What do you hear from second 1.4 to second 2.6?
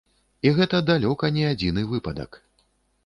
адзіны выпадак.